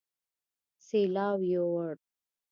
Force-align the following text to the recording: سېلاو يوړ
سېلاو 0.85 1.37
يوړ 1.53 1.87